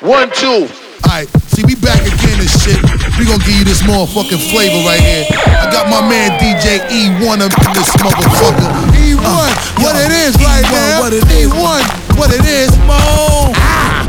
One, 0.00 0.30
two. 0.32 0.64
Alright, 1.04 1.28
see, 1.52 1.60
we 1.68 1.74
back 1.76 2.00
again 2.00 2.40
and 2.40 2.48
shit. 2.48 2.80
We 3.20 3.28
gonna 3.28 3.44
give 3.44 3.52
you 3.52 3.64
this 3.64 3.82
motherfucking 3.82 4.40
flavor 4.48 4.80
right 4.88 4.98
here. 4.98 5.26
I 5.28 5.68
got 5.70 5.92
my 5.92 6.00
man 6.00 6.40
DJ 6.40 6.80
E1 6.88 7.44
up 7.44 7.52
in 7.52 7.72
this 7.76 7.92
motherfucker. 8.00 8.64
E1, 8.96 9.20
uh, 9.20 9.52
what 9.76 9.92
yo, 9.92 10.00
it 10.00 10.12
is 10.12 10.36
E1, 10.36 10.44
right 10.44 10.64
now. 10.72 11.00
What 11.00 11.12
it 11.12 11.24
is. 11.28 11.52
E1, 11.52 12.16
what 12.16 12.32
it 12.32 12.44
is. 12.46 12.70
Mo. 12.88 13.52
Ah. 13.56 14.06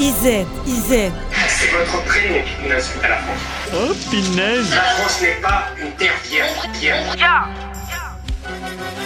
IZ, 0.00 0.44
IZ. 0.66 1.12
C'est 1.46 1.70
votre 1.70 2.04
crime 2.04 2.42
qui 2.42 2.66
nous 2.66 2.74
insulte 2.74 3.04
à 3.04 3.08
la 3.10 3.18
France. 3.18 3.38
Oh, 3.74 3.94
pinaise. 4.10 4.70
La 4.70 4.82
France 4.96 5.20
n'est 5.22 5.40
pas 5.40 5.68
une 5.80 5.92
terre 5.92 6.18
vierge. 6.28 6.50
Yeah. 6.82 7.73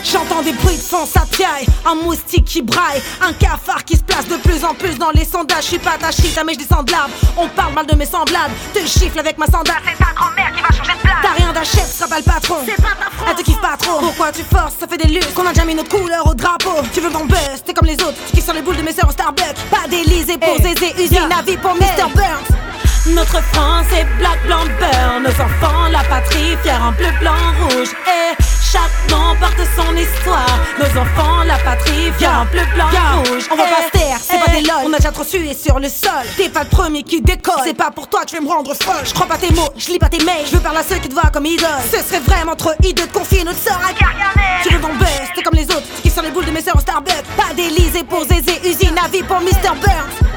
J'entends 0.04 0.42
des 0.42 0.52
bruits 0.52 0.76
de 0.76 0.82
fond, 0.82 1.04
ça 1.06 1.22
piaille, 1.30 1.66
un 1.84 1.94
moustique 1.94 2.44
qui 2.44 2.62
braille, 2.62 3.02
un 3.20 3.32
cafard 3.32 3.84
qui 3.84 3.96
se 3.96 4.02
place 4.02 4.26
de 4.26 4.36
plus 4.36 4.64
en 4.64 4.74
plus 4.74 4.98
dans 4.98 5.10
les 5.10 5.24
sondages. 5.24 5.64
Je 5.64 5.68
suis 5.68 5.78
pas 5.78 5.98
ta 5.98 6.10
shit, 6.10 6.38
mais 6.46 6.54
je 6.54 6.58
descends 6.58 6.82
de 6.82 6.92
l'arbre. 6.92 7.14
On 7.36 7.48
parle 7.48 7.74
mal 7.74 7.86
de 7.86 7.94
mes 7.94 8.06
semblables, 8.06 8.54
te 8.72 8.80
chiffle 8.80 9.18
avec 9.18 9.36
ma 9.38 9.46
sandale. 9.46 9.82
C'est 9.84 10.04
ta 10.04 10.12
grand-mère 10.12 10.52
qui 10.54 10.62
va 10.62 10.68
changer 10.68 10.96
de 10.96 11.02
place. 11.02 11.16
T'as 11.22 11.32
rien 11.32 11.52
d'achète, 11.52 11.86
sera 11.86 12.08
pas 12.08 12.18
le 12.18 12.22
patron. 12.22 12.56
C'est 12.64 12.76
pas 12.76 12.94
ta 12.98 13.10
France. 13.10 13.28
Elle 13.28 13.36
te 13.36 13.42
kiffe 13.42 13.60
pas 13.60 13.76
trop. 13.78 13.98
Pourquoi 13.98 14.32
tu 14.32 14.42
forces? 14.42 14.74
Ça 14.80 14.86
fait 14.86 14.98
des 14.98 15.08
lustres 15.08 15.34
qu'on 15.34 15.46
a 15.46 15.52
déjà 15.52 15.64
mis 15.64 15.74
notre 15.74 15.90
couleur 15.90 16.26
au 16.26 16.34
drapeau. 16.34 16.76
Tu 16.92 17.00
veux 17.00 17.10
ton 17.10 17.26
buzz, 17.26 17.62
t'es 17.64 17.74
comme 17.74 17.86
les 17.86 17.94
autres. 17.96 18.16
Tu 18.28 18.36
kiffes 18.36 18.44
sur 18.44 18.54
les 18.54 18.62
boules 18.62 18.76
de 18.76 18.82
mes 18.82 18.92
sœurs 18.92 19.08
au 19.08 19.12
Starbucks. 19.12 19.58
Pas 19.70 19.88
d'Elysée 19.88 20.38
pour 20.38 20.48
hey. 20.48 20.62
Zézé, 20.62 20.94
usine 20.98 21.28
à 21.36 21.42
vie 21.42 21.56
pour 21.56 21.74
Mr. 21.74 22.08
Burns. 22.14 22.58
Notre 23.08 23.42
France 23.52 23.86
est 23.92 24.04
black, 24.18 24.44
blanc, 24.46 24.64
beurre. 24.78 25.20
Nos 25.20 25.30
enfants, 25.30 25.88
la 25.90 26.04
patrie, 26.04 26.56
fière 26.62 26.82
en 26.82 26.92
bleu, 26.92 27.08
blanc, 27.20 27.32
rouge. 27.62 27.88
Et 28.06 28.34
chaque 28.70 29.10
nom 29.10 29.34
porte 29.40 29.60
son 29.76 29.96
histoire. 29.96 30.58
Nos 30.78 31.00
enfants, 31.00 31.42
la 31.46 31.58
patrie, 31.58 32.12
fière 32.18 32.40
en 32.40 32.44
bleu, 32.46 32.62
blanc, 32.74 32.88
rouge. 33.24 33.44
On 33.50 33.56
va 33.56 33.64
pas 33.64 33.86
se 33.86 33.98
taire, 33.98 34.18
c'est 34.20 34.38
pas 34.38 34.50
des 34.50 34.60
lol. 34.60 34.76
On 34.84 34.92
a 34.92 34.96
déjà 34.96 35.10
trop 35.10 35.24
sué 35.24 35.54
sur 35.54 35.78
le 35.78 35.88
sol. 35.88 36.24
T'es 36.36 36.48
pas 36.48 36.64
le 36.64 36.68
premier 36.68 37.02
qui 37.02 37.20
décolle. 37.20 37.62
C'est 37.64 37.76
pas 37.76 37.90
pour 37.90 38.08
toi 38.08 38.24
que 38.24 38.30
je 38.30 38.36
vais 38.36 38.42
me 38.42 38.48
rendre 38.48 38.74
folle. 38.74 39.04
Je 39.04 39.14
crois 39.14 39.26
pas 39.26 39.38
tes 39.38 39.52
mots, 39.52 39.70
je 39.76 39.88
lis 39.88 39.98
pas 39.98 40.08
tes 40.08 40.22
mails. 40.24 40.46
Je 40.46 40.56
veux 40.56 40.62
parler 40.62 40.80
à 40.80 40.82
ceux 40.82 40.96
qui 40.96 41.08
te 41.08 41.14
voient 41.14 41.30
comme 41.32 41.46
idole. 41.46 41.68
Ce 41.90 41.98
serait 42.02 42.20
vraiment 42.20 42.56
trop 42.56 42.72
hideux 42.82 43.06
de 43.06 43.12
confier 43.12 43.44
notre 43.44 43.58
sort 43.58 43.80
à 43.80 43.92
Gargamel. 43.92 44.62
Tu 44.62 44.74
veux 44.74 44.80
ton 44.80 44.94
buzz, 44.94 45.28
t'es 45.34 45.42
comme 45.42 45.54
les 45.54 45.66
autres. 45.66 45.88
Qui 46.02 46.10
sont 46.10 46.22
les 46.22 46.30
boules 46.30 46.46
de 46.46 46.50
mes 46.50 46.62
sœurs 46.62 46.76
au 46.76 46.80
Starbucks. 46.80 47.24
Pas 47.36 47.54
d'Elysée 47.54 48.04
pour 48.04 48.24
Zézé, 48.24 48.60
usine 48.64 48.98
à 49.02 49.08
vie 49.08 49.22
pour 49.22 49.40
Mr. 49.40 49.74
Burns. 49.80 50.28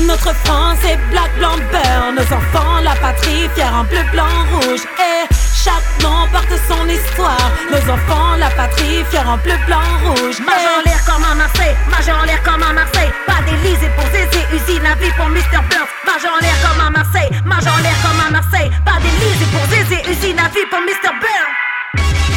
Notre 0.00 0.32
France 0.44 0.78
est 0.84 0.98
black, 1.10 1.30
blanc, 1.38 1.56
beurre. 1.72 2.12
Nos 2.14 2.22
enfants, 2.22 2.80
la 2.84 2.94
patrie, 2.96 3.48
fière 3.54 3.74
en 3.74 3.84
bleu, 3.84 4.02
blanc, 4.12 4.28
rouge. 4.52 4.82
Et 4.98 5.47
chaque 5.68 6.02
nom 6.02 6.26
porte 6.32 6.54
son 6.66 6.88
histoire. 6.88 7.50
Nos 7.70 7.84
enfants, 7.92 8.36
la 8.38 8.50
patrie, 8.50 9.04
fière 9.10 9.28
en 9.28 9.36
bleu, 9.38 9.56
blanc, 9.66 9.88
rouge. 10.04 10.40
Mage 10.40 10.66
en 10.74 10.80
l'air 10.86 11.00
comme 11.04 11.24
à 11.24 11.34
Marseille, 11.34 11.76
mage 11.90 12.08
en 12.08 12.24
l'air 12.24 12.42
comme 12.42 12.62
à 12.62 12.72
Marseille. 12.72 13.10
Pas 13.26 13.40
d'Élysée 13.44 13.90
pour 13.96 14.06
Zézé, 14.14 14.40
usine 14.56 14.86
à 14.86 14.94
vie 14.94 15.12
pour 15.16 15.28
Mr. 15.28 15.60
Burns. 15.68 15.92
Mage 16.06 16.24
en 16.24 16.38
l'air 16.40 16.56
comme 16.64 16.80
à 16.86 16.90
Marseille, 16.90 17.30
mage 17.44 17.66
en 17.66 17.78
l'air 17.82 17.98
comme 18.02 18.20
à 18.26 18.30
Marseille. 18.30 18.70
Pas 18.84 18.98
d'Élysée 19.02 19.48
pour 19.52 19.64
Zézé, 19.68 19.98
usine 20.10 20.38
à 20.38 20.48
vie 20.48 20.66
pour 20.70 20.80
Mr. 20.80 21.12
Burns. 21.22 21.54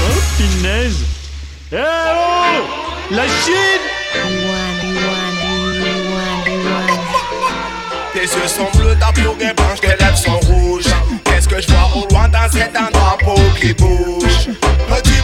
Oh, 0.03 0.21
pinaise! 0.37 1.05
Eh 1.71 1.77
oh! 1.77 2.65
La 3.11 3.23
Chine! 3.23 3.85
Tes 8.13 8.23
yeux 8.23 8.47
sont 8.47 8.69
bleus, 8.77 8.95
ta 8.99 9.11
peau 9.13 9.35
est 9.39 9.53
blanche, 9.53 9.79
tes 9.79 9.87
lèvres 9.87 10.17
sont 10.17 10.37
rouges. 10.39 10.83
Qu'est-ce 11.23 11.47
que 11.47 11.61
je 11.61 11.67
vois 11.69 11.89
au 11.95 12.07
loin 12.11 12.27
dans 12.27 12.49
cet 12.51 12.75
un 12.75 12.91
drapeau 12.91 13.00
qui 13.61 13.73
bouge. 13.73 14.49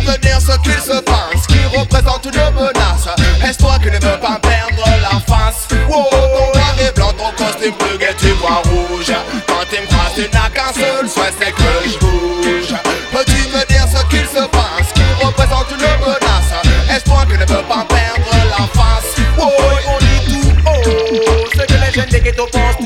Me 0.06 0.18
dire 0.20 0.40
ce 0.40 0.58
qu'il 0.60 0.80
se 0.80 1.02
passe, 1.02 1.46
qui 1.48 1.60
représente 1.78 2.24
une 2.24 2.56
menace. 2.56 3.10
Est-ce 3.44 3.58
toi 3.58 3.78
qui 3.78 3.88
ne 3.88 3.96
veux 3.96 4.20
pas 4.22 4.40
perdre 4.42 4.86
la 5.02 5.20
face? 5.20 5.68
Wow, 5.90 6.06
ton 6.10 6.60
et 6.80 6.92
blanc, 6.96 7.12
ton 7.12 7.32
costume 7.32 7.74
bleu 7.78 7.98
et 8.00 8.16
tu 8.16 8.30
vois 8.40 8.62
rouge. 8.64 9.12
Quand 9.48 9.66
tu 9.70 9.82
me 9.82 9.88
croises, 9.88 10.14
tu 10.16 10.22
n'as 10.34 10.50
qu'un 10.50 10.72
seul 10.72 11.10
souhait, 11.10 11.34
c'est 11.38 11.52
que 11.52 11.90
je 11.90 11.98
bouge. 12.00 12.74
Me 13.12 13.66
dire 13.66 13.88
ce 13.88 14.06
qu'il 14.06 14.26
se 14.26 14.48
passe, 14.48 14.94
qui 14.94 15.26
représente 15.26 15.72
une 15.72 16.06
menace. 16.06 16.54
Est-ce 16.90 17.04
toi 17.04 17.26
qui 17.30 17.34
ne 17.34 17.46
veux 17.46 17.64
pas 17.64 17.86
perdre 17.90 18.32
la 18.58 18.68
face? 18.80 19.18
Wow, 19.38 19.52
on 19.88 19.98
dit 20.00 20.22
tout 20.26 20.52
haut, 20.66 21.46
ce 21.54 21.66
que 21.66 21.74
les 21.74 21.92
jeunes 21.92 22.10
des 22.10 22.22
ghettos 22.22 22.48
pensent 22.48 22.78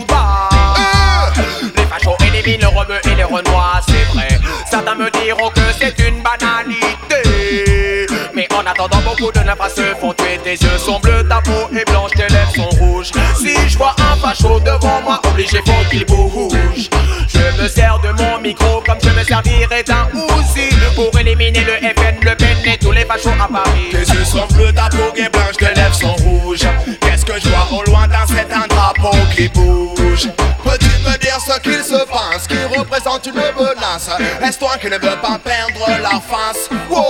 diront 5.36 5.50
que 5.50 5.62
c'est 5.80 5.98
une 6.08 6.22
banalité. 6.22 8.08
Mais 8.34 8.48
en 8.54 8.66
attendant 8.66 9.02
beaucoup 9.02 9.32
de 9.32 9.40
nymphas 9.40 9.70
se 9.70 9.82
font 10.00 10.14
tuer. 10.14 10.40
Tes 10.44 10.52
yeux 10.52 10.78
sont 10.78 11.00
bleus, 11.00 11.24
ta 11.28 11.42
peau 11.42 11.70
est 11.76 11.90
blanche, 11.90 12.12
tes 12.12 12.28
lèvres 12.34 12.54
sont 12.56 12.70
rouges. 12.80 13.12
Si 13.38 13.56
je 13.68 13.78
vois 13.78 13.96
un 14.00 14.16
facho 14.18 14.60
devant 14.60 15.02
moi, 15.04 15.22
obligé 15.30 15.58
faut 15.66 15.90
qu'il 15.90 16.06
bouge. 16.06 16.90
Je 17.28 17.62
me 17.62 17.68
sers 17.68 18.00
de 18.00 18.10
mon 18.22 18.40
micro 18.40 18.82
comme 18.86 18.98
je 19.02 19.10
me 19.10 19.24
servirais 19.24 19.84
d'un 19.84 20.08
Uzi 20.14 20.70
Pour 20.96 21.18
éliminer 21.18 21.64
le 21.64 21.76
FN, 21.76 22.16
le 22.22 22.36
PN 22.36 22.74
et 22.74 22.78
tous 22.78 22.92
les 22.92 23.06
fachos 23.06 23.30
à 23.30 23.48
Paris. 23.48 23.90
Tes 23.92 24.14
yeux 24.14 24.26
sont 24.26 24.48
bleus, 24.54 24.74
ta 24.74 24.90
peau 24.90 25.16
est 25.16 25.32
blanche, 25.32 25.56
tes 25.58 25.74
lèvres 25.74 25.96
sont 25.96 26.16
rouges. 26.16 26.68
Qu'est-ce 27.02 27.26
que 27.26 27.40
je 27.40 27.48
vois 27.48 27.68
au 27.72 27.84
loin 27.90 28.08
cet 28.28 28.52
un 28.52 28.68
drapeau 28.68 29.16
qui 29.36 29.48
bouge? 29.50 30.30
Représente 32.82 33.26
une 33.28 33.36
menace. 33.36 34.10
Est-ce 34.44 34.58
toi 34.58 34.72
qui 34.80 34.88
ne 34.88 34.96
veux 34.96 35.18
pas 35.22 35.38
perdre 35.38 35.86
la 36.02 36.20
face? 36.20 36.68
Wow, 36.90 37.04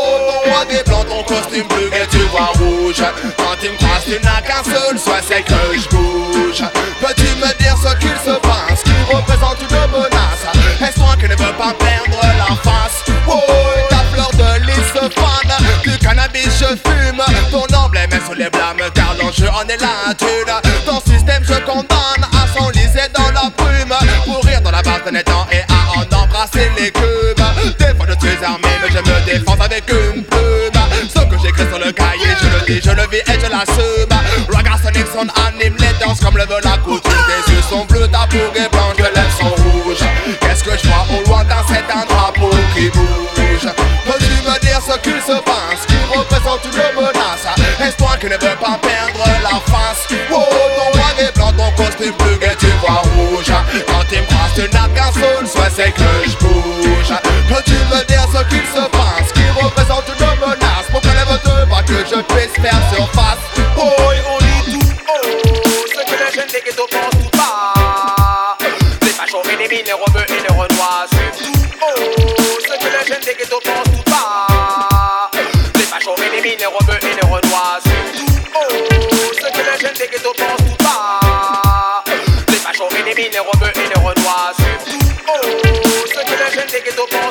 ton 0.43 0.49
noir 0.49 0.65
et 0.69 0.83
blanc, 0.83 1.03
ton 1.05 1.23
costume 1.23 1.67
bleu 1.67 1.89
et 1.93 2.07
tu 2.07 2.17
vois 2.27 2.51
rouge. 2.59 3.01
Quand 3.37 3.55
tu 3.59 3.69
me 3.69 3.77
croises, 3.77 4.03
tu 4.03 4.19
n'as 4.25 4.41
qu'un 4.41 4.63
seul 4.63 4.99
souhait, 4.99 5.21
c'est 5.25 5.43
que 5.43 5.53
je 5.73 5.87
bouge. 5.89 6.63
Peux-tu 6.99 7.27
me 7.35 7.57
dire 7.57 7.75
ce 7.77 7.95
qu'il 7.97 8.17
se 8.17 8.37
passe, 8.39 8.83
qui 8.83 9.15
représente 9.15 9.57
une 9.61 9.91
menace? 9.91 10.43
Est-ce 10.81 10.99
toi 10.99 11.15
qui 11.17 11.25
ne 11.25 11.35
veux 11.35 11.53
pas 11.53 11.73
perdre 11.79 12.19
la 12.21 12.55
face? 12.69 13.03
Wow, 13.25 13.41
ta 13.89 14.03
fleur 14.13 14.31
de 14.33 14.65
lys 14.65 14.91
fan 14.93 15.65
Du 15.83 15.97
cannabis 15.99 16.49
je 16.59 16.65
fume. 16.65 17.23
Ton 17.49 17.65
emblème 17.77 18.11
est 18.11 18.25
sur 18.25 18.35
les 18.35 18.49
blâmes 18.49 18.89
car 18.93 19.15
l'enjeu 19.19 19.47
en 19.49 19.67
est 19.67 19.77
la 19.77 20.13
thune 20.15 20.71
Ton 20.85 20.99
système 20.99 21.43
je 21.43 21.53
condamne 21.65 22.30
défends 29.39 29.59
avec 29.59 29.83
une 29.89 30.23
plume 30.23 31.09
Ce 31.09 31.19
que 31.19 31.41
j'écris 31.41 31.67
sur 31.67 31.79
le 31.79 31.91
cahier 31.91 32.31
je 32.41 32.47
le 32.47 32.65
dis, 32.65 32.81
je 32.83 32.91
le 32.91 33.07
vis 33.09 33.17
et 33.17 33.39
je 33.39 33.49
l'assume 33.49 34.51
Raga 34.53 34.71
Nixon 34.93 35.27
anime 35.47 35.75
les 35.79 36.05
danses 36.05 36.19
comme 36.19 36.37
le 36.37 36.43
veut 36.43 36.61
la 36.63 36.77
coutume. 36.77 37.11
Tes 37.45 37.51
yeux 37.51 37.61
sont 37.69 37.85
bleus, 37.85 38.07
ta 38.07 38.27
peau 38.27 38.37
est 38.55 38.69
blanche, 38.71 38.95
tes 38.97 39.03
lèvres 39.03 39.37
sont 39.39 39.55
rouges. 39.63 40.03
Qu'est-ce 40.41 40.63
que 40.63 40.71
je 40.77 40.87
vois 40.87 41.05
au 41.09 41.27
loin 41.27 41.43
dans 41.45 41.65
cet 41.67 41.85
un 41.89 42.05
drapeau 42.05 42.49
qui 42.73 42.89
bouge? 42.89 43.71
Peux-tu 44.05 44.31
me 44.47 44.59
dire 44.59 44.79
ce 44.81 44.97
qu'il 44.99 45.21
se 45.21 45.39
passe, 45.41 45.85
qui 45.87 45.95
représente 46.17 46.65
une 46.65 47.01
menace? 47.01 47.47
Est-ce 47.79 47.97
toi 47.97 48.17
qui 48.19 48.25
ne 48.25 48.33
veux 48.33 48.57
pas 48.57 48.79
perdre 48.81 49.23
la 49.43 49.59
face. 49.71 50.07
Oh, 50.31 50.43
ton 50.77 50.97
noir 50.97 51.15
et 51.19 51.31
blanc, 51.33 51.53
ton 51.53 51.71
costume 51.83 52.13
bleu 52.17 52.39
et 52.41 52.55
tu 52.57 52.67
vois 52.81 53.01
rouge. 53.15 53.51
Quand 53.87 54.03
tu 54.09 54.17
me 54.17 54.41
tu 54.55 54.61
n'as 54.75 54.89
qu'un 54.89 55.11
seul 55.13 55.47
souhait, 55.47 55.71
c'est 55.73 55.91
que 55.91 56.03
je 56.25 56.37
bouge. 56.45 57.13
Peux-tu 57.47 57.73
me 57.73 58.03
dire 58.05 58.25
ce 58.33 58.43
qu'il 58.49 58.59
se 58.59 58.70
passe, 58.70 58.70
faire 62.61 62.81
surface 62.93 63.39
Oh, 63.77 63.89
ce 65.87 66.01
que 66.05 66.51
des 66.51 66.61
ghettos 66.61 66.87
pensent 66.91 67.09
tout 67.11 67.37
bas 67.37 68.57
Les 69.01 69.13
éliminent 69.53 69.85
les 69.85 69.93
rebeux 69.93 70.25
et 70.29 70.41
les 70.41 70.53
renois 70.53 71.07
tout 71.37 71.51
haut 71.81 72.59
Ce 72.61 72.73
que 72.77 72.85
les 72.85 73.07
jeunes 73.07 73.25
des 73.25 73.33
ghettos 73.33 73.59
pensent 73.63 73.91
tout 73.91 74.11
bas 74.11 75.31
Les 75.75 75.87
éliminent 76.27 76.57
les 76.59 76.65
et 77.07 77.15
les 77.15 77.27
tout 78.13 78.31
haut 78.55 78.75
Ce 79.33 79.47
que 79.47 79.63
les 79.63 79.81
jeunes 79.81 79.97
des 79.97 80.07
ghettos 80.07 80.33
pensent 80.37 80.57
tout 80.57 80.83
bas 80.83 82.03
Les 82.49 82.61
éliminent 82.99 83.31
les 83.31 83.39
et 83.81 83.87
les 83.87 83.99
renois 83.99 84.53
tout 84.85 84.99
Ce 86.07 86.19
que 86.19 86.35
les 86.43 86.53
jeunes 86.53 86.67
des 86.67 87.30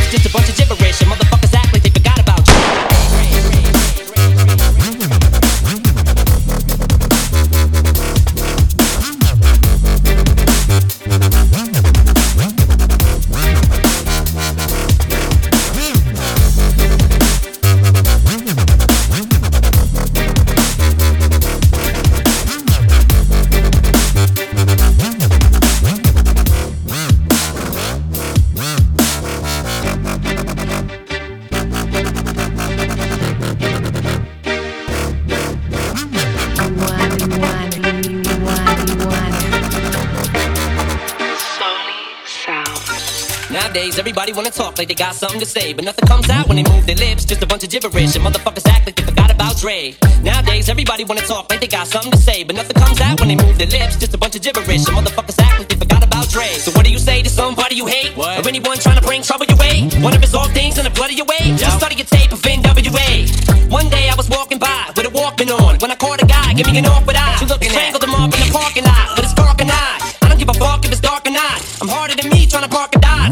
Nowadays, 43.71 43.99
everybody 43.99 44.33
wanna 44.33 44.51
talk 44.51 44.77
like 44.77 44.89
they 44.89 44.93
got 44.93 45.15
something 45.15 45.39
to 45.39 45.45
say, 45.45 45.71
but 45.71 45.85
nothing 45.85 46.05
comes 46.05 46.29
out 46.29 46.49
when 46.49 46.57
they 46.57 46.63
move 46.63 46.85
their 46.85 46.97
lips. 46.97 47.23
Just 47.23 47.41
a 47.41 47.47
bunch 47.47 47.63
of 47.63 47.69
gibberish, 47.69 48.13
and 48.17 48.25
motherfuckers 48.25 48.67
act 48.67 48.85
like 48.85 48.97
they 48.97 49.03
forgot 49.03 49.31
about 49.31 49.55
Dre. 49.55 49.95
Nowadays, 50.21 50.67
everybody 50.67 51.05
wanna 51.05 51.21
talk 51.21 51.49
like 51.49 51.61
they 51.61 51.71
got 51.71 51.87
something 51.87 52.11
to 52.11 52.17
say, 52.17 52.43
but 52.43 52.57
nothing 52.57 52.75
comes 52.75 52.99
out 52.99 53.21
when 53.21 53.29
they 53.29 53.37
move 53.37 53.57
their 53.57 53.71
lips. 53.71 53.95
Just 53.95 54.13
a 54.13 54.17
bunch 54.17 54.35
of 54.35 54.41
gibberish, 54.41 54.83
and 54.89 54.97
motherfuckers 54.97 55.39
act 55.39 55.59
like 55.59 55.69
they 55.69 55.77
forgot 55.77 56.03
about 56.03 56.27
Dre. 56.27 56.51
So 56.59 56.71
what 56.71 56.83
do 56.83 56.91
you 56.91 56.99
say 56.99 57.23
to 57.23 57.29
somebody 57.29 57.75
you 57.75 57.85
hate, 57.85 58.11
what? 58.17 58.43
or 58.43 58.49
anyone 58.49 58.77
trying 58.77 58.99
to 58.99 59.07
bring 59.07 59.23
trouble 59.23 59.45
your 59.45 59.55
way? 59.55 59.87
Wanna 60.03 60.19
resolve 60.19 60.51
things 60.51 60.77
in 60.77 60.83
the 60.83 60.91
blood 60.91 61.11
of 61.11 61.15
your 61.15 61.27
way. 61.27 61.55
Just 61.55 61.77
study 61.77 61.95
your 61.95 62.07
tape 62.11 62.33
of 62.33 62.41
NWA. 62.41 63.71
One 63.71 63.87
day 63.87 64.09
I 64.09 64.15
was 64.15 64.27
walking 64.27 64.59
by 64.59 64.91
with 64.97 65.07
a 65.07 65.11
Walkman 65.15 65.47
on 65.47 65.79
when 65.79 65.91
I 65.91 65.95
caught 65.95 66.21
a 66.21 66.25
guy, 66.25 66.51
give 66.55 66.67
me 66.67 66.77
an 66.77 66.87
awkward 66.87 67.15
eye. 67.15 67.37
She 67.39 67.45
looked 67.45 67.63
strangled 67.63 68.03
him 68.03 68.15
off 68.15 68.35
in 68.35 68.39
the 68.43 68.51
parking 68.51 68.83
lot 68.83 69.20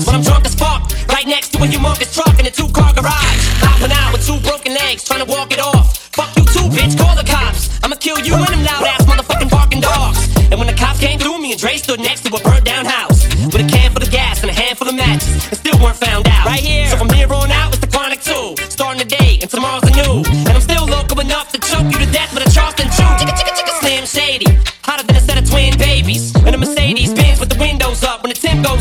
when 0.06 0.16
I'm 0.16 0.22
drunk 0.22 0.46
as 0.46 0.56
fuck. 0.56 0.92
Right 1.10 1.28
next 1.28 1.52
to 1.54 1.64
a 1.64 1.68
humongous 1.68 2.14
truck 2.14 2.40
in 2.40 2.46
a 2.46 2.52
two 2.52 2.70
car 2.70 2.94
garage. 2.94 3.42
Hopping 3.60 3.92
out 3.92 4.14
with 4.14 4.26
two 4.26 4.40
broken 4.48 4.74
legs 4.74 5.04
trying 5.04 5.24
to 5.24 5.30
walk 5.30 5.52
it 5.52 5.60
off. 5.60 5.98
Fuck 6.16 6.36
you 6.38 6.44
too, 6.46 6.68
bitch, 6.72 6.98
call 6.98 7.16
the 7.16 7.24
cops. 7.24 7.70
I'ma 7.84 7.96
kill 7.96 8.20
you 8.20 8.36
and 8.36 8.48
them 8.48 8.64
loud 8.64 8.84
ass 8.84 9.04
motherfucking 9.06 9.50
barking 9.50 9.82
dogs. 9.82 10.30
And 10.52 10.58
when 10.60 10.68
the 10.68 10.78
cops 10.78 11.00
came 11.00 11.20
through, 11.20 11.40
me 11.40 11.52
and 11.52 11.60
Dre 11.60 11.78
stood 11.78 12.00
next 12.00 12.26
to 12.26 12.36
a 12.36 12.40
burnt 12.40 12.66
down 12.66 12.86
house 12.86 13.26
with 13.52 13.66
a 13.66 13.68
can 13.68 13.92
full 13.92 14.04
of 14.04 14.12
gas 14.12 14.42
and 14.42 14.50
a 14.50 14.54
handful 14.54 14.88
of 14.88 14.96
matches 14.96 15.48
and 15.50 15.58
still 15.58 15.78
weren't 15.82 15.98
found 15.98 16.28
out. 16.28 16.46
Right 16.46 16.60
here. 16.60 16.88
So 16.90 16.98
from 16.98 17.10
here 17.10 17.32
on 17.32 17.52
out, 17.52 17.74
it's 17.74 17.80
the 17.80 17.88
chronic 17.88 18.22
two. 18.22 18.56
Starting 18.70 19.00
the 19.00 19.10
day 19.10 19.40
and 19.42 19.50
tomorrow's 19.50 19.89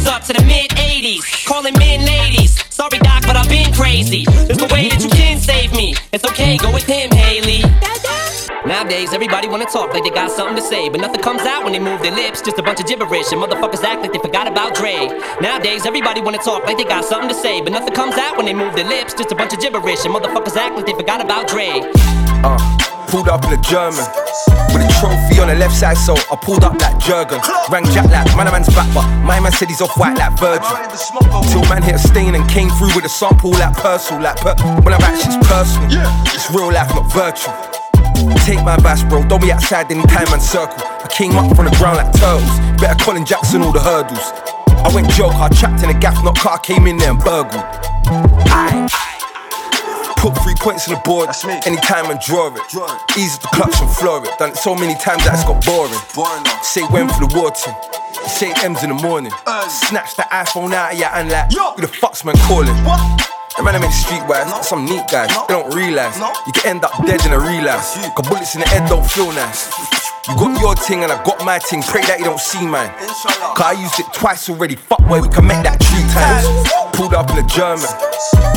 up 0.09 0.23
to 0.25 0.33
the 0.33 0.43
mid 0.45 0.71
80s. 0.71 1.47
Calling 1.47 1.75
men 1.79 2.05
ladies. 2.05 2.57
Sorry, 2.73 2.99
Doc, 2.99 3.23
but 3.27 3.37
I've 3.37 3.49
been 3.49 3.73
crazy. 3.75 4.25
There's 4.25 4.59
no 4.59 4.67
way 4.73 4.89
that 4.89 5.03
you 5.03 5.11
can 5.11 5.39
save 5.39 5.73
me. 5.73 5.95
It's 6.13 6.25
okay, 6.25 6.57
go 6.57 6.73
with 6.73 6.87
him, 6.87 7.11
Haley. 7.11 7.63
Nowadays, 8.67 9.13
everybody 9.15 9.49
wanna 9.49 9.67
talk 9.67 9.93
like 9.95 10.05
they 10.05 10.11
got 10.11 10.31
something 10.31 10.57
to 10.57 10.63
say, 10.63 10.89
but 10.89 11.01
nothing 11.01 11.21
comes 11.21 11.43
out 11.43 11.65
when 11.65 11.73
they 11.73 11.79
move 11.79 12.03
their 12.03 12.13
lips. 12.13 12.43
Just 12.43 12.59
a 12.59 12.63
bunch 12.63 12.81
of 12.81 12.87
gibberish, 12.87 13.33
and 13.33 13.41
motherfuckers 13.41 13.85
act 13.85 14.03
like 14.03 14.13
they 14.13 14.19
forgot 14.19 14.47
about 14.47 14.75
Dre. 14.75 15.09
Nowadays, 15.41 15.87
everybody 15.87 16.21
wanna 16.21 16.39
talk 16.39 16.65
like 16.65 16.77
they 16.77 16.85
got 16.85 17.05
something 17.05 17.29
to 17.29 17.35
say, 17.35 17.61
but 17.61 17.73
nothing 17.73 17.95
comes 17.95 18.17
out 18.17 18.37
when 18.37 18.47
they 18.47 18.55
move 18.55 18.75
their 18.75 18.89
lips. 18.89 19.15
Just 19.15 19.33
a 19.33 19.35
bunch 19.35 19.53
of 19.53 19.61
gibberish, 19.61 20.05
and 20.05 20.15
motherfuckers 20.15 20.57
act 20.57 20.77
like 20.77 20.87
they 20.87 20.95
forgot 20.95 21.21
about 21.21 21.49
Dre. 21.49 21.69
Uh, 22.45 22.88
pulled 23.09 23.29
up 23.29 23.45
in 23.45 23.53
a 23.53 23.61
German 23.65 24.05
with 24.73 24.85
a 24.85 24.91
trophy 25.01 25.41
on 25.41 25.49
the 25.49 25.57
left 25.57 25.75
side, 25.75 25.97
so 25.97 26.15
I 26.31 26.37
pulled 26.37 26.63
up 26.65 26.81
like 26.81 26.99
Jurgen. 27.01 27.41
Rang 27.73 27.85
Jack 27.93 28.05
like 28.13 28.29
man, 28.37 28.47
a 28.47 28.53
man's 28.53 28.69
back, 28.69 28.89
but 28.95 29.05
my 29.25 29.41
man 29.41 29.53
said 29.53 29.69
he's 29.69 29.81
off 29.81 29.97
white 29.97 30.17
like 30.17 30.39
Virgil. 30.39 30.77
Till 31.49 31.65
man 31.69 31.83
hit 31.83 31.97
a 31.97 31.99
stain 31.99 32.35
and 32.35 32.49
came 32.49 32.69
through 32.77 32.95
with 32.95 33.05
a 33.05 33.09
sample 33.09 33.51
like 33.53 33.75
Purcell, 33.77 34.21
like 34.21 34.37
per- 34.37 34.57
when 34.85 34.93
I'm 34.95 35.01
back, 35.01 35.17
shit's 35.17 35.37
personal. 35.49 35.89
It's 36.37 36.51
real 36.51 36.73
life, 36.73 36.93
not 36.95 37.11
virtual. 37.13 37.55
Take 38.45 38.63
my 38.65 38.77
bash, 38.77 39.03
bro. 39.05 39.27
Don't 39.27 39.41
be 39.41 39.53
outside 39.53 39.91
anytime 39.91 40.29
and 40.33 40.43
circle. 40.43 40.85
I 40.85 41.09
came 41.09 41.37
up 41.37 41.55
from 41.57 41.65
the 41.65 41.75
ground 41.77 41.97
like 41.99 42.13
turtles. 42.13 42.59
Better 42.81 42.99
Colin 43.03 43.25
Jackson 43.25 43.63
all 43.63 43.73
the 43.73 43.81
hurdles. 43.81 44.33
I 44.85 44.93
went 44.95 45.09
joke, 45.11 45.35
I 45.35 45.49
trapped 45.49 45.83
in 45.83 45.91
a 45.91 45.99
gaff, 45.99 46.23
not 46.25 46.39
car, 46.39 46.59
came 46.59 46.87
in 46.87 46.99
there 46.99 47.11
and 47.11 47.19
burgled. 47.19 47.65
Aye. 48.53 49.18
Put 50.19 50.37
three 50.43 50.55
points 50.59 50.89
on 50.89 50.95
the 50.95 51.01
board, 51.05 51.31
anytime 51.67 52.11
and 52.11 52.21
draw 52.21 52.55
it. 52.55 52.61
Draw 52.71 52.87
it. 52.87 53.19
Easy 53.19 53.39
to 53.39 53.49
clutch 53.49 53.81
and 53.81 53.91
floor 53.91 54.25
it. 54.25 54.37
Done 54.39 54.51
it 54.51 54.57
so 54.57 54.75
many 54.75 54.95
times 54.95 55.25
that 55.25 55.35
it's 55.35 55.45
got 55.45 55.65
boring. 55.65 55.95
Say 56.63 56.83
when 56.91 57.09
for 57.09 57.27
the 57.27 57.33
war 57.39 57.51
team. 57.53 57.75
Say 58.27 58.53
M's 58.65 58.83
in 58.83 58.91
the 58.91 59.01
morning. 59.01 59.33
Snatch 59.69 60.17
the 60.17 60.23
iPhone 60.23 60.75
out 60.75 60.93
of 60.93 60.99
your 60.99 61.09
hand 61.09 61.31
like, 61.31 61.53
who 61.53 61.83
the 61.83 61.89
fuck's 61.89 62.25
man 62.25 62.35
calling? 62.49 62.75
The 63.59 63.65
man 63.67 63.75
I 63.75 63.79
made 63.83 63.91
streetwise, 63.91 64.63
some 64.63 64.85
neat 64.87 65.03
guys, 65.11 65.35
they 65.49 65.55
don't 65.55 65.75
realize 65.75 66.15
No. 66.19 66.31
you 66.47 66.53
can 66.55 66.79
end 66.79 66.85
up 66.87 66.95
dead 67.05 67.19
in 67.27 67.33
a 67.35 67.39
relapse. 67.43 67.99
Cause 68.15 68.29
bullets 68.31 68.55
in 68.55 68.61
the 68.63 68.69
head 68.69 68.89
don't 68.89 69.03
feel 69.11 69.33
nice. 69.35 69.67
You 70.31 70.37
got 70.39 70.61
your 70.63 70.75
ting 70.77 71.03
and 71.03 71.11
I 71.11 71.19
got 71.25 71.43
my 71.45 71.59
ting, 71.59 71.83
pray 71.83 72.03
that 72.07 72.21
you 72.21 72.25
don't 72.25 72.39
see 72.39 72.63
mine. 72.63 72.95
Cause 73.59 73.67
I 73.67 73.73
used 73.75 73.99
it 73.99 74.07
twice 74.15 74.49
already, 74.49 74.77
fuck 74.77 75.03
boy, 75.11 75.21
we 75.21 75.29
can 75.29 75.43
make 75.43 75.59
that 75.67 75.83
three 75.83 76.07
times. 76.15 76.47
Pulled 76.95 77.15
up 77.19 77.31
in 77.35 77.43
a 77.43 77.47
German 77.51 77.91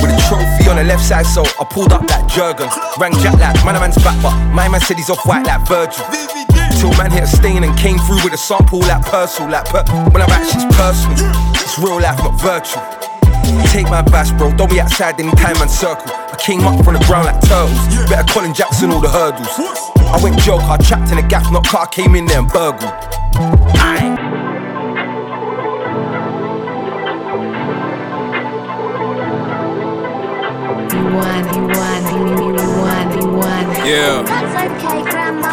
with 0.05 0.13
a 0.13 0.17
trophy 0.29 0.69
on 0.69 0.77
the 0.77 0.85
left 0.85 1.01
side, 1.01 1.25
so 1.25 1.41
I 1.57 1.65
pulled 1.65 1.93
up 1.93 2.05
that 2.05 2.29
Jurgen. 2.29 2.69
Rang 3.01 3.17
Jack 3.25 3.41
like, 3.41 3.57
man, 3.65 3.75
a 3.75 3.79
man's 3.81 3.97
back, 4.05 4.17
but 4.21 4.37
my 4.53 4.69
man 4.69 4.81
said 4.85 4.97
he's 5.01 5.09
off 5.09 5.25
white 5.25 5.45
like 5.49 5.65
Virgil. 5.65 6.05
Till 6.77 6.93
man 7.01 7.09
hit 7.09 7.23
a 7.25 7.27
stain 7.27 7.63
and 7.65 7.73
came 7.77 7.97
through 8.05 8.21
with 8.21 8.33
a 8.33 8.41
sample 8.41 8.79
like 8.85 9.01
Purcell, 9.09 9.49
like 9.49 9.65
per- 9.65 9.85
when 10.13 10.21
I'm 10.21 10.29
back, 10.29 10.45
shit's 10.45 10.65
personal. 10.77 11.17
It's 11.57 11.77
real 11.81 11.97
life, 11.97 12.21
not 12.21 12.37
virtual. 12.37 12.85
Take 13.67 13.89
my 13.89 14.01
bash, 14.01 14.31
bro. 14.31 14.51
Don't 14.55 14.69
be 14.69 14.79
outside 14.79 15.19
anytime 15.19 15.57
and 15.61 15.69
circle. 15.69 16.11
I 16.11 16.35
came 16.37 16.61
up 16.61 16.83
from 16.83 16.93
the 16.95 17.03
ground 17.05 17.25
like 17.25 17.41
turtles. 17.41 18.09
Better 18.09 18.27
Colin 18.31 18.53
Jackson 18.53 18.91
all 18.91 19.01
the 19.01 19.09
hurdles. 19.09 19.47
I 19.97 20.19
went 20.21 20.37
joke, 20.39 20.61
I 20.63 20.77
trapped 20.77 21.11
in 21.11 21.17
a 21.17 21.27
gaff, 21.27 21.51
not 21.51 21.65
car, 21.65 21.87
came 21.87 22.15
in 22.15 22.25
there 22.25 22.39
and 22.39 22.47
burgled. 22.49 22.83
Aye. 23.79 24.17
Yeah. 33.85 34.23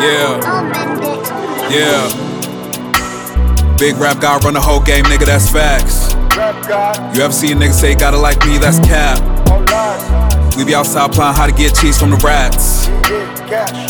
Yeah. 0.00 0.40
Yeah. 1.70 2.08
Big 3.78 3.96
rap 3.96 4.20
guy 4.20 4.38
run 4.38 4.54
the 4.54 4.60
whole 4.60 4.80
game, 4.80 5.04
nigga, 5.04 5.26
that's 5.26 5.50
facts. 5.50 5.97
You 6.68 7.22
ever 7.22 7.32
see 7.32 7.50
a 7.50 7.54
nigga 7.54 7.72
say 7.72 7.94
gotta 7.94 8.18
like 8.18 8.44
me, 8.44 8.58
that's 8.58 8.78
cap. 8.80 9.16
We 10.54 10.66
be 10.66 10.74
outside 10.74 11.12
playing 11.12 11.34
how 11.34 11.46
to 11.46 11.52
get 11.52 11.74
cheese 11.74 11.98
from 11.98 12.10
the 12.10 12.16
rats. 12.18 12.88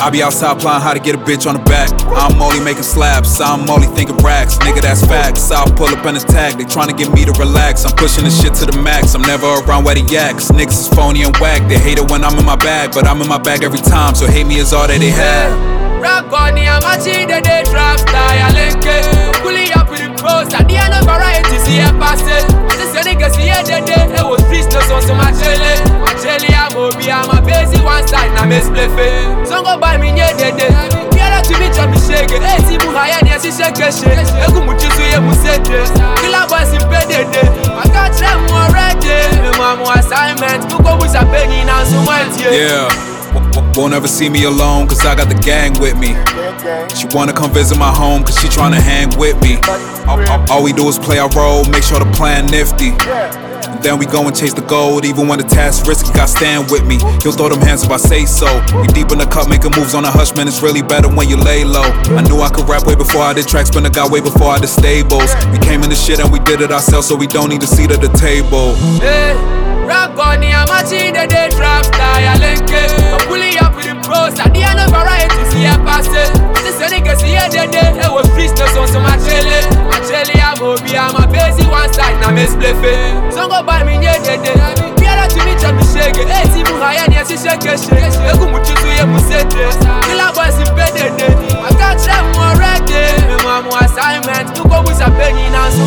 I 0.01 0.09
be 0.11 0.23
outside 0.23 0.61
playing 0.61 0.81
how 0.81 0.95
to 0.95 1.01
get 1.01 1.17
a 1.17 1.19
bitch 1.19 1.49
on 1.49 1.57
the 1.59 1.65
back. 1.65 1.91
I'm 2.15 2.41
only 2.41 2.61
making 2.63 2.85
slaps, 2.85 3.41
I'm 3.41 3.69
only 3.69 3.89
thinking 3.89 4.17
racks. 4.19 4.59
Nigga, 4.59 4.81
that's 4.81 5.05
facts. 5.05 5.51
I'll 5.51 5.67
pull 5.75 5.89
up 5.89 6.07
in 6.07 6.15
his 6.15 6.23
tag, 6.23 6.57
they 6.57 6.65
trying 6.65 6.89
to 6.89 6.95
get 6.95 7.13
me 7.13 7.25
to 7.25 7.33
relax. 7.33 7.85
I'm 7.85 7.97
pushing 7.97 8.23
this 8.23 8.41
shit 8.41 8.55
to 8.63 8.67
the 8.67 8.81
max, 8.81 9.13
I'm 9.17 9.23
never 9.23 9.47
around 9.67 9.83
where 9.83 9.97
the 9.97 10.03
yaks. 10.03 10.53
Niggas 10.53 10.87
is 10.87 10.89
phony 10.89 11.23
and 11.23 11.37
whack, 11.39 11.67
they 11.69 11.79
hate 11.79 11.99
it 11.99 12.09
when 12.13 12.23
I'm 12.23 12.39
in 12.39 12.47
my 12.47 12.57
bag, 12.57 12.93
but 12.95 13.09
I'm 13.09 13.21
in 13.21 13.27
my 13.29 13.39
bag 13.39 13.65
every 13.65 13.81
time, 13.81 14.15
so 14.15 14.29
hate 14.29 14.47
me 14.47 14.59
is 14.59 14.73
all 14.73 14.87
that 14.87 15.01
they 15.01 15.11
have. 15.11 15.88
Rock 15.99 16.31
on 16.33 16.55
the 16.55 16.65
amachi, 16.71 17.27
the 17.27 17.41
day 17.43 17.63
drop 17.67 17.99
style, 17.99 18.53
link 18.55 18.83
it. 18.87 19.05
Pulling 19.43 19.73
up 19.75 19.91
with 19.91 20.03
the 20.07 20.11
pros, 20.19 20.53
at 20.55 20.67
the 20.69 20.77
end 20.79 20.95
of 20.95 21.05
variety, 21.05 21.59
see 21.63 21.81
a 21.83 21.91
pass 21.99 22.23
it. 22.23 22.47
This 22.79 22.95
a 22.95 23.03
nigga 23.03 23.29
see 23.35 23.51
a 23.51 23.59
day, 23.67 23.83
it 23.83 24.23
was 24.23 24.43
business 24.47 24.87
on 24.91 25.03
some 25.03 25.19
machele. 25.19 25.75
Machele, 26.03 26.49
I'm 26.55 26.75
obi, 26.79 27.11
I'm 27.11 27.27
a 27.31 27.43
busy 27.43 27.83
one 27.83 28.07
side, 28.07 28.31
na 28.39 28.47
me 28.47 28.61
split 28.63 28.91
it. 28.95 29.47
So 29.49 29.63
go 29.63 29.75
buy 29.79 29.99
me, 29.99 30.15
yeah, 30.15 30.31
day, 30.39 30.55
day. 30.55 30.71
Kiara 31.11 31.43
to 31.43 31.55
me, 31.59 31.67
chop 31.75 31.91
me 31.91 31.99
shake 31.99 32.31
it. 32.31 32.43
Hey, 32.47 32.63
see, 32.67 32.79
muhaya, 32.79 33.19
ni 33.27 33.35
asi 33.35 33.51
shake 33.51 33.83
it, 33.83 33.91
shake. 33.91 34.23
Eku 34.47 34.63
muchisu, 34.63 35.03
ye 35.03 35.19
musete. 35.19 35.83
Killer 36.23 36.47
boys 36.47 36.71
in 36.75 36.83
bed, 36.87 37.11
day, 37.11 37.27
day. 37.35 37.49
I 37.75 37.85
got 37.91 38.15
them 38.15 38.47
already. 38.55 39.19
Me 39.43 39.51
mama 39.59 39.99
assignment, 39.99 40.63
muko 40.71 40.95
busa 40.99 41.27
penny, 41.31 41.65
now 41.67 41.83
so 41.85 41.99
much, 42.07 42.39
Yeah. 42.47 43.08
Won't 43.77 43.95
ever 43.95 44.09
see 44.09 44.29
me 44.29 44.45
alone, 44.45 44.89
cause 44.89 45.05
I 45.07 45.15
got 45.15 45.29
the 45.29 45.35
gang 45.35 45.73
with 45.81 45.97
me. 45.99 46.15
She 46.95 47.07
wanna 47.15 47.33
come 47.33 47.53
visit 47.53 47.79
my 47.79 47.93
home, 47.95 48.25
cause 48.25 48.37
she 48.41 48.49
tryna 48.49 48.81
hang 48.81 49.17
with 49.19 49.41
me. 49.43 49.57
All, 50.09 50.21
all- 50.31 50.45
all 50.51 50.63
we 50.63 50.73
do 50.73 50.89
is 50.89 50.99
play 50.99 51.19
our 51.19 51.29
role, 51.31 51.65
make 51.67 51.83
sure 51.83 51.99
the 51.99 52.11
plan 52.13 52.47
nifty. 52.47 52.91
Then 53.83 53.99
we 53.99 54.07
go 54.07 54.27
and 54.27 54.35
chase 54.35 54.53
the 54.53 54.63
gold, 54.63 55.05
even 55.05 55.29
when 55.29 55.39
the 55.39 55.47
task 55.47 55.87
risky, 55.87 56.13
got 56.13 56.29
stand 56.29 56.71
with 56.71 56.85
me. 56.87 56.99
He'll 57.23 57.33
throw 57.33 57.49
them 57.49 57.61
hands 57.61 57.85
if 57.85 57.91
I 57.91 57.97
say 57.97 58.27
so. 58.27 58.49
We 58.81 58.87
deep 58.89 59.13
in 59.13 59.19
the 59.19 59.27
cup, 59.27 59.49
making 59.49 59.73
moves 59.77 59.95
on 59.95 60.05
a 60.05 60.11
hush, 60.11 60.35
man, 60.35 60.49
it's 60.49 60.63
really 60.63 60.83
better 60.83 61.09
when 61.09 61.29
you 61.29 61.37
lay 61.37 61.65
low. 61.65 61.87
I 62.19 62.23
knew 62.27 62.41
I 62.41 62.51
could 62.51 62.69
rap 62.69 62.87
way 62.87 62.97
before 62.97 63.23
I 63.23 63.33
did 63.35 63.47
tracks, 63.47 63.71
but 63.71 63.87
I 63.87 63.91
got 63.91 64.11
way 64.11 64.21
before 64.21 64.51
I 64.51 64.59
did 64.59 64.69
stables. 64.69 65.31
We 65.53 65.59
came 65.63 65.83
in 65.83 65.91
the 65.91 65.97
shit 65.97 66.19
and 66.19 66.33
we 66.33 66.41
did 66.41 66.61
it 66.61 66.73
ourselves, 66.73 67.07
so 67.07 67.15
we 67.15 67.27
don't 67.27 67.49
need 67.51 67.63
a 67.63 67.67
seat 67.67 67.91
at 67.91 68.01
the 68.01 68.11
table. 68.19 68.75
Hey, 68.99 69.39
rock 69.87 70.19
on 70.19 70.41
the 70.41 70.51
amachi, 70.51 71.15
the 71.15 71.31
day 71.31 71.49
drop 71.55 71.85
style, 71.87 72.39
link 72.43 72.67
it. 72.67 72.91
I'm 73.15 73.23
pulling 73.31 73.57
up 73.63 73.77
with 73.77 73.87
the 73.87 73.95
pros, 74.03 74.35
at 74.43 74.51
the 74.51 74.63
end 74.67 74.81
of 74.83 74.91
variety, 74.91 75.39
see 75.55 75.71
a 75.71 75.79
pass 75.87 76.11
it. 76.11 76.35
This 76.67 76.75
is 76.75 76.83
a 76.83 76.89
nigga 76.91 77.15
see 77.15 77.39
a 77.39 77.47
day, 77.47 77.71
day, 77.71 77.95
it 77.95 78.11
was 78.11 78.27
business 78.35 78.75
on 78.75 78.89
some 78.91 79.07
machele. 79.07 79.63
Machele, 79.87 80.35
I'm 80.35 80.59
obi, 80.59 80.99
I'm 80.99 81.15
a 81.15 81.25
busy 81.31 81.68
one 81.79 81.93
side, 81.95 82.19
now 82.21 82.31
me 82.35 82.47
split 82.47 82.75
it. 82.83 83.33
So 83.33 83.47
go 83.49 83.63
buy 83.63 83.85
me, 83.85 83.95
yeah, 84.03 84.19
day, 84.19 84.39
day. 84.43 84.59
Kiara 84.99 85.29
to 85.31 85.39
me, 85.47 85.55
chop 85.63 85.75
me 85.79 85.85
shake 85.87 86.19
it. 86.19 86.29
Hey, 86.29 86.47
see, 86.51 86.65
muhaya, 86.67 87.07
ni 87.09 87.17
asi 87.17 87.37
shake 87.39 87.65
it, 87.71 87.79
shake. 87.79 88.15
Eku 88.31 88.47
muchisu, 88.53 88.89
ye 88.99 89.05
musete. 89.07 89.65
Killer 90.07 90.31
boys 90.35 90.59
in 90.59 90.71
bed, 90.75 90.93
day, 90.95 91.11
day. 91.19 91.35
I 91.55 91.71
got 91.79 91.99
them 92.03 92.27
already. 92.35 93.03
Me 93.29 93.71
assignment, 93.87 94.49
muko 94.59 94.83
busa 94.85 95.09
penny, 95.17 95.47
now 95.51 95.71
so. 95.71 95.85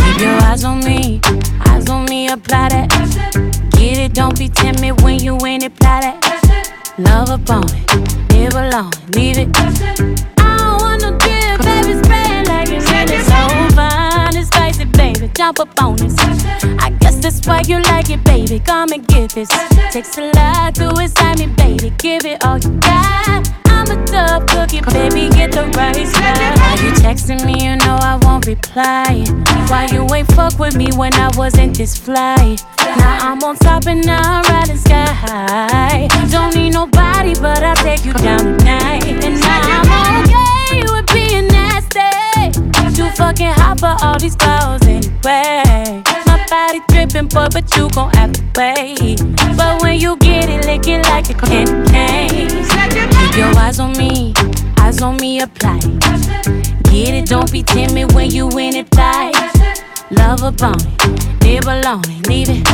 Keep 0.00 0.20
your 0.20 0.36
eyes 0.42 0.64
on 0.64 0.80
me, 0.84 0.96
eyes 0.98 0.99
on 1.90 2.04
me, 2.06 2.28
apply 2.28 2.68
that. 2.70 2.88
Get 3.72 3.98
it, 3.98 4.14
don't 4.14 4.38
be 4.38 4.48
timid 4.48 5.00
when 5.02 5.18
you 5.18 5.36
ain't 5.44 5.64
it, 5.64 5.72
apply 5.72 6.00
that. 6.00 6.94
Love 6.98 7.30
up 7.30 7.50
on 7.50 7.64
it, 7.64 8.34
it 8.34 8.50
belong, 8.52 8.92
leave 9.14 9.38
it. 9.38 9.48
I 10.38 10.56
don't 10.58 10.80
want 10.80 11.02
no 11.02 11.10
drip, 11.18 11.60
baby, 11.60 11.94
spray 12.02 12.44
like 12.44 12.70
it's. 12.70 12.86
when 12.90 13.08
so 13.24 13.40
over. 13.60 14.38
It's 14.38 14.48
spicy, 14.48 14.84
baby, 14.84 15.30
jump 15.34 15.60
up 15.60 15.82
on 15.82 15.96
it. 16.00 16.12
I 16.80 16.90
guess 17.00 17.16
that's 17.16 17.46
why 17.46 17.62
you 17.66 17.80
like 17.82 18.10
it, 18.10 18.22
baby, 18.24 18.58
come 18.60 18.92
and 18.92 19.06
get 19.06 19.30
this. 19.32 19.48
Takes 19.90 20.16
a 20.18 20.30
lot 20.32 20.74
to 20.76 20.90
excite 21.00 21.38
me, 21.38 21.46
baby, 21.46 21.92
give 21.98 22.24
it 22.24 22.44
all 22.44 22.58
you 22.58 22.70
got. 22.80 23.69
I'm 23.90 24.46
cookie, 24.46 24.80
baby. 24.92 25.28
Get 25.34 25.52
the 25.52 25.64
spot. 26.06 26.36
Why 26.60 26.74
you 26.82 26.92
texting 26.92 27.44
me? 27.44 27.64
You 27.64 27.76
know 27.76 27.98
I 28.00 28.18
won't 28.22 28.46
reply. 28.46 29.24
Why 29.68 29.88
you 29.92 30.06
ain't 30.14 30.30
fuck 30.32 30.58
with 30.58 30.76
me 30.76 30.88
when 30.94 31.12
I 31.14 31.30
wasn't 31.36 31.76
this 31.76 31.96
fly? 31.96 32.56
Now 32.78 33.32
I'm 33.32 33.42
on 33.42 33.56
top 33.56 33.86
and 33.86 34.04
now 34.06 34.20
I'm 34.22 34.44
riding 34.44 34.76
sky 34.76 35.06
high. 35.06 36.08
Don't 36.30 36.54
need 36.54 36.70
nobody, 36.74 37.34
but 37.34 37.62
I'll 37.62 37.76
take 37.76 38.04
you 38.04 38.12
down 38.12 38.58
tonight. 38.58 39.04
And 39.06 39.40
now 39.40 39.60
I'm 39.74 39.90
all 39.98 40.22
okay 40.22 40.92
with 40.92 41.06
being 41.12 41.48
nasty. 41.48 42.52
Too 42.94 43.10
fucking 43.16 43.52
hot 43.58 43.80
for 43.80 43.96
all 44.04 44.18
these 44.18 44.36
girls 44.36 44.82
anyway. 44.86 46.02
My 46.26 46.46
body 46.48 46.80
dripping, 46.88 47.28
boy, 47.28 47.48
but 47.52 47.76
you 47.76 47.88
gon' 47.90 48.12
have 48.14 48.32
to 48.32 48.42
wait. 48.56 49.20
But 49.56 49.82
when 49.82 49.98
you 49.98 50.16
get 50.18 50.48
it, 50.48 50.66
lick 50.66 50.86
it 50.86 51.02
like 51.06 51.30
a 51.30 51.34
candy 51.34 51.90
cane. 51.90 52.59
Eyes 53.70 53.78
on 53.78 53.92
me, 53.92 54.34
eyes 54.78 55.00
on 55.00 55.16
me, 55.18 55.40
apply. 55.40 55.78
Get 56.90 57.14
it, 57.14 57.26
don't 57.26 57.52
be 57.52 57.62
timid 57.62 58.12
when 58.14 58.28
you 58.28 58.48
in 58.58 58.74
it 58.74 58.90
tight. 58.90 59.32
Love 60.10 60.42
up 60.42 60.60
on 60.60 60.74
it, 60.74 61.44
nibble 61.44 61.86
on 61.86 62.02
it, 62.10 62.26
leave 62.26 62.48
it. 62.50 62.66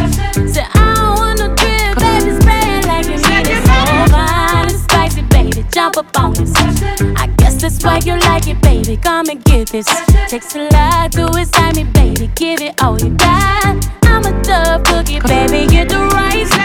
Say, 0.48 0.64
I 0.72 0.94
don't 0.96 1.18
want 1.18 1.38
no 1.38 1.48
drip, 1.54 1.98
baby, 1.98 2.40
spray 2.40 2.78
it 2.78 2.86
like 2.86 3.04
you 3.04 3.18
need 3.18 3.46
it. 3.46 3.60
So 3.66 4.10
fine 4.10 4.70
and 4.70 4.80
spicy, 4.80 5.20
baby, 5.24 5.68
jump 5.70 5.98
up 5.98 6.18
on 6.18 6.32
this. 6.32 6.54
I 6.56 7.26
guess 7.36 7.60
that's 7.60 7.84
why 7.84 8.00
you 8.06 8.18
like 8.20 8.48
it, 8.48 8.62
baby. 8.62 8.96
Come 8.96 9.28
and 9.28 9.44
get 9.44 9.68
this. 9.68 9.86
Takes 10.28 10.56
a 10.56 10.66
lot 10.70 11.12
to 11.12 11.26
excite 11.38 11.76
me, 11.76 11.84
baby. 11.84 12.30
Give 12.36 12.62
it 12.62 12.82
all 12.82 12.98
you 13.02 13.10
got. 13.10 13.86
I'm 14.04 14.24
a 14.24 14.42
tough 14.42 14.84
cookie, 14.84 15.20
baby. 15.20 15.66
Get 15.70 15.90
the 15.90 15.98
rice. 15.98 16.55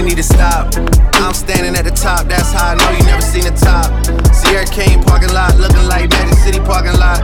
They 0.00 0.08
need 0.08 0.16
to 0.16 0.22
stop. 0.22 0.72
I'm 1.20 1.34
standing 1.34 1.76
at 1.76 1.84
the 1.84 1.92
top, 1.92 2.26
that's 2.26 2.52
how 2.52 2.72
I 2.72 2.74
know 2.74 2.90
you 2.96 3.04
never 3.04 3.20
seen 3.20 3.44
the 3.44 3.52
top. 3.52 3.92
Sierra 4.32 4.64
Kane 4.64 5.02
parking 5.04 5.32
lot, 5.32 5.56
looking 5.60 5.84
like 5.88 6.08
Magic 6.10 6.38
City 6.40 6.60
parking 6.60 6.96
lot. 6.96 7.20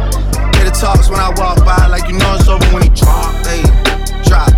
Hear 0.57 0.69
the 0.69 0.77
talks 0.77 1.09
when 1.09 1.21
I 1.21 1.33
walk 1.41 1.65
by, 1.65 1.89
like 1.89 2.05
you 2.09 2.19
know 2.19 2.37
it's 2.37 2.49
over 2.49 2.65
when 2.77 2.85
he 2.85 2.93
drop. 2.93 3.33
Hey, 3.49 3.65
drop. 4.29 4.53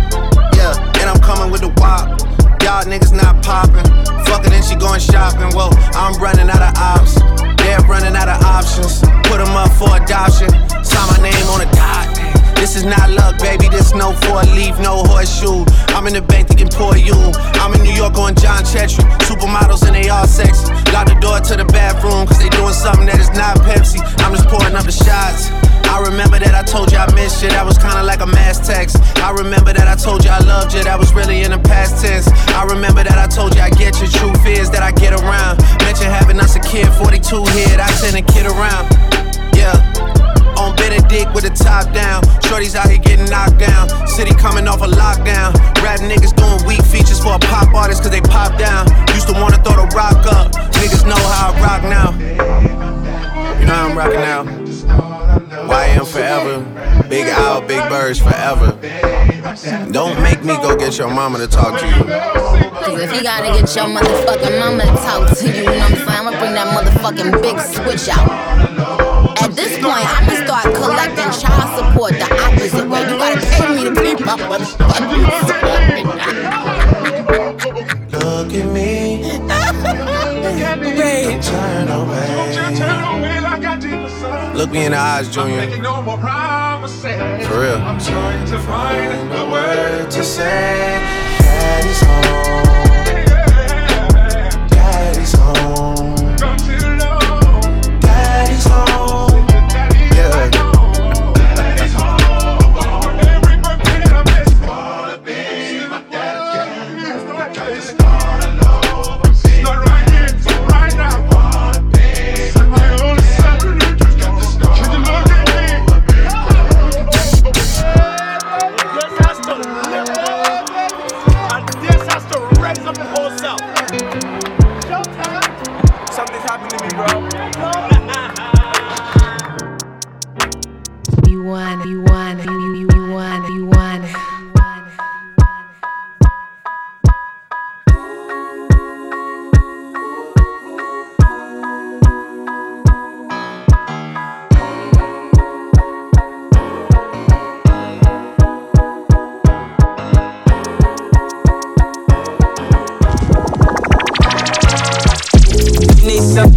Yeah, 0.51 0.75
and 0.99 1.07
I'm 1.07 1.21
coming 1.23 1.47
with 1.51 1.61
the 1.61 1.71
wop. 1.79 2.19
Y'all 2.59 2.83
niggas 2.83 3.15
not 3.15 3.39
popping. 3.39 3.87
Fucking 4.27 4.51
and 4.51 4.65
she 4.65 4.75
going 4.75 4.99
shopping. 4.99 5.55
Whoa, 5.55 5.71
I'm 5.95 6.19
running 6.19 6.51
out 6.51 6.59
of 6.59 6.75
ops. 6.75 7.15
They're 7.63 7.79
running 7.87 8.15
out 8.19 8.27
of 8.27 8.43
options. 8.43 8.99
Put 9.31 9.39
them 9.39 9.55
up 9.55 9.71
for 9.71 9.95
adoption. 9.95 10.51
Sign 10.83 11.07
my 11.07 11.19
name 11.23 11.47
on 11.55 11.63
a 11.63 11.69
dot. 11.71 12.11
This 12.59 12.75
is 12.75 12.83
not 12.83 13.09
luck, 13.09 13.39
baby. 13.39 13.69
This 13.69 13.95
no 13.95 14.11
four 14.27 14.43
leaf, 14.51 14.75
no 14.83 15.07
horseshoe. 15.07 15.63
In 16.09 16.15
the 16.15 16.25
bank 16.25 16.47
thinking 16.47 16.73
poor 16.73 16.97
you. 16.97 17.13
I'm 17.61 17.69
in 17.77 17.85
New 17.85 17.93
York 17.93 18.17
on 18.17 18.33
John 18.33 18.65
Chetry. 18.65 19.05
Supermodels 19.29 19.85
and 19.85 19.93
they 19.93 20.09
all 20.09 20.25
sexy. 20.25 20.65
Lock 20.89 21.05
the 21.05 21.13
door 21.21 21.37
to 21.37 21.53
the 21.53 21.69
bathroom, 21.69 22.25
cause 22.25 22.41
they 22.41 22.49
doing 22.49 22.73
something 22.73 23.05
that 23.05 23.21
is 23.21 23.29
not 23.37 23.61
Pepsi. 23.61 24.01
I'm 24.25 24.33
just 24.33 24.49
pouring 24.49 24.73
up 24.73 24.89
the 24.89 24.91
shots. 24.91 25.53
I 25.85 26.01
remember 26.01 26.41
that 26.41 26.57
I 26.57 26.65
told 26.65 26.89
you 26.91 26.97
I 26.97 27.05
missed 27.13 27.45
you. 27.45 27.53
That 27.53 27.61
was 27.61 27.77
kinda 27.77 28.01
like 28.01 28.25
a 28.25 28.25
mass 28.25 28.57
text. 28.57 28.97
I 29.21 29.29
remember 29.37 29.69
that 29.69 29.85
I 29.85 29.93
told 29.93 30.25
you 30.25 30.33
I 30.33 30.41
loved 30.41 30.73
you. 30.73 30.81
That 30.81 30.97
was 30.97 31.13
really 31.13 31.45
in 31.45 31.53
the 31.53 31.61
past 31.61 32.01
tense. 32.01 32.25
I 32.57 32.65
remember 32.65 33.05
that 33.05 33.21
I 33.21 33.29
told 33.29 33.53
you 33.53 33.61
I 33.61 33.69
get 33.69 34.01
you. 34.01 34.09
Truth 34.09 34.49
is 34.49 34.73
that 34.73 34.81
I 34.81 34.89
get 34.89 35.13
around. 35.13 35.61
Mention 35.85 36.09
having 36.09 36.41
us 36.41 36.57
a 36.57 36.59
kid, 36.65 36.89
42 36.97 37.45
here. 37.53 37.77
I 37.77 37.85
send 37.93 38.17
a 38.17 38.25
kid 38.25 38.49
around. 38.49 38.89
Yeah. 39.53 39.77
With 40.89 41.45
a 41.45 41.53
top 41.53 41.93
down. 41.93 42.23
Shorties 42.41 42.73
out 42.73 42.89
here 42.89 42.97
getting 42.97 43.29
knocked 43.29 43.59
down. 43.59 43.87
City 44.07 44.33
coming 44.33 44.67
off 44.67 44.81
a 44.81 44.87
lockdown. 44.87 45.53
Rap 45.83 45.99
niggas 45.99 46.35
doing 46.35 46.65
weak 46.65 46.83
features 46.83 47.19
for 47.19 47.35
a 47.35 47.39
pop 47.39 47.73
artist 47.75 48.01
cause 48.01 48.11
they 48.11 48.21
pop 48.21 48.57
down. 48.57 48.87
Used 49.13 49.27
to 49.27 49.33
wanna 49.33 49.61
throw 49.63 49.75
the 49.75 49.85
rock 49.95 50.25
up. 50.25 50.51
Niggas 50.81 51.05
know 51.05 51.21
how 51.29 51.53
I 51.53 51.61
rock 51.61 51.83
now. 51.83 52.11
You 53.59 53.65
know 53.67 53.73
how 53.73 53.89
I'm 53.89 53.97
rocking 53.97 54.19
now. 54.19 54.43
YM 55.69 56.07
forever. 56.07 57.07
Big 57.07 57.27
Owl, 57.27 57.61
Big 57.61 57.87
Birds 57.87 58.19
forever. 58.19 58.71
Don't 59.91 60.19
make 60.23 60.43
me 60.43 60.57
go 60.57 60.75
get 60.75 60.97
your 60.97 61.09
mama 61.09 61.37
to 61.37 61.47
talk 61.47 61.79
to 61.79 61.85
you. 61.85 62.03
Cause 62.03 62.99
if 62.99 63.13
you 63.13 63.21
gotta 63.21 63.47
get 63.53 63.75
your 63.75 63.85
motherfucking 63.85 64.59
mama 64.59 64.83
to 64.83 64.95
talk 65.03 65.37
to 65.37 65.45
you, 65.45 65.53
you 65.53 65.65
know 65.65 65.71
what 65.71 65.91
I'm 65.91 65.95
saying? 65.95 66.09
I'ma 66.09 66.31
bring 66.39 66.53
that 66.53 66.67
motherfucking 66.73 67.41
big 67.43 67.59
switch 67.59 68.09
out. 68.09 68.48
At 69.59 69.65
this 69.67 69.75
point, 69.83 70.07
I'ma 70.07 70.35
start 70.45 70.73
collecting 70.73 71.31
child 71.35 71.67
support 71.75 72.13
the 72.13 72.23
opposite 72.31 72.87
way. 72.87 73.01
You 73.01 73.17
gotta 73.19 73.41
pay 73.45 73.67
me 73.75 73.83
to 73.83 73.91
be 73.91 74.15
my 74.23 74.37
motherfucking 74.39 75.23
Look 78.13 78.53
at 78.53 78.65
me. 78.71 79.21
Don't 81.27 81.43
turn 81.43 81.89
away. 81.89 82.29
Look 84.55 84.71
me 84.71 84.85
in 84.85 84.91
the 84.93 84.97
eyes, 84.97 85.27
Junior. 85.27 85.69
For 87.43 87.59
real. 87.59 87.79
I'm 87.79 87.99
trying 87.99 88.45
to 88.47 88.59
find 88.59 89.33
a 89.33 89.49
word 89.51 90.09
to 90.09 90.23
say. 90.23 91.01
Daddy's 91.39 92.01
home. 92.01 92.63
Daddy's 94.69 95.33
home. 95.33 95.98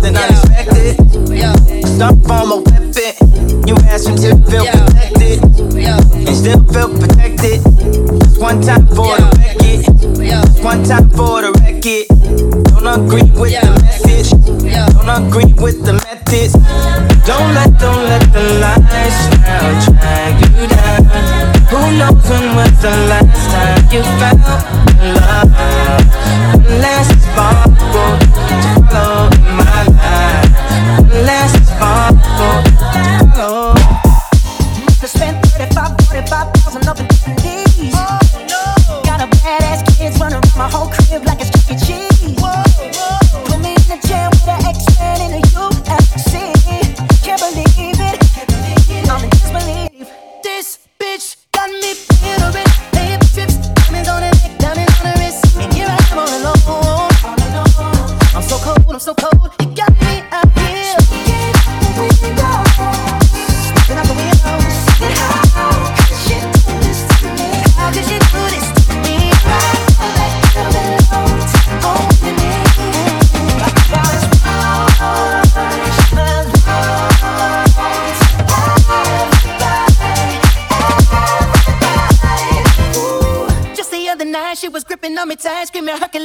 Something 0.02 0.16
unexpected. 0.16 1.86
Stop 1.86 2.30
on 2.30 2.48
my 2.48 2.56
weapon. 2.56 3.68
You 3.68 3.76
ask 3.86 4.08
me 4.08 4.16
to 4.16 4.36
feel 4.50 4.66
protected. 4.66 5.42
And 6.26 6.36
still 6.36 6.64
feel 6.66 6.88
protected. 6.98 7.62
Just 7.62 8.40
one 8.40 8.60
time 8.60 8.86
for 8.88 9.16
the 9.16 9.30
record. 9.38 10.64
One 10.64 10.82
time 10.84 11.10
for 11.10 11.42
the 11.42 11.52
record. 11.62 12.06
Don't 12.66 12.86
agree 12.86 13.30
with 13.38 13.54
the 13.60 13.70
message. 13.82 14.30
Don't 14.92 15.08
agree 15.08 15.52
with 15.54 15.84
the 15.84 15.92
methods. 15.92 16.52
Don't 17.24 17.54
let, 17.54 17.78
don't 17.78 18.04
let 18.04 18.24
the 18.32 18.42
lifestyle 18.58 19.74
drag 19.86 20.34
you 20.42 20.66
down. 20.66 21.04
Who 21.70 21.80
knows 21.96 22.28
when 22.28 22.56
was 22.56 22.72
the 22.82 22.90
last 23.08 23.50
time 23.50 23.82
you 23.92 24.02
felt 24.18 24.40
love? 25.16 26.01
outside 85.44 85.66
screaming, 85.66 85.96
hurricane. 85.96 86.21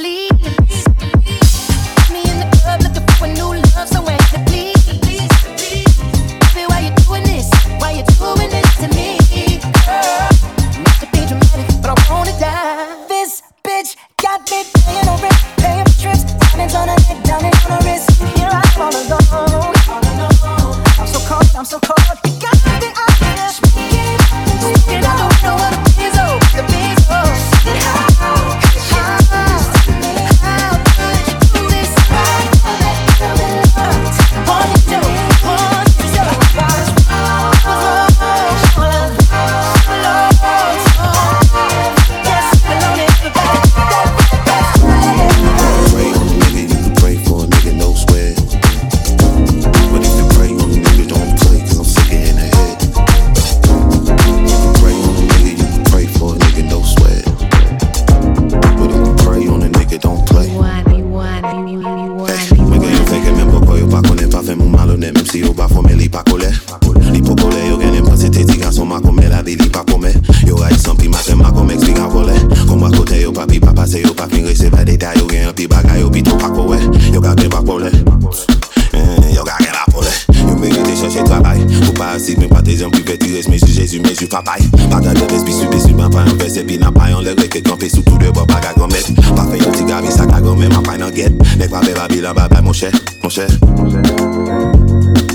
Sepi 86.58 86.74
nan 86.74 86.90
payon 86.90 87.22
le 87.22 87.36
reke 87.38 87.60
kampe 87.62 87.86
sou 87.86 88.02
tou 88.02 88.18
de 88.18 88.32
bo 88.34 88.42
pa 88.42 88.58
gagan 88.58 88.90
met 88.90 89.06
Pa 89.36 89.44
fe 89.46 89.60
yon 89.62 89.76
ti 89.76 89.84
gavi 89.86 90.10
sa 90.10 90.26
kagan 90.26 90.58
men 90.58 90.72
ma 90.74 90.82
pay 90.82 90.98
nan 90.98 91.14
get. 91.14 91.30
Nek 91.54 91.70
pa 91.70 91.78
be 91.86 91.94
babi 91.94 92.18
lan 92.18 92.34
babay 92.34 92.62
mon 92.66 92.74
chè, 92.74 92.90
mon 93.22 93.30
chè 93.30 93.46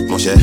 Mon 0.10 0.20
chè 0.20 0.36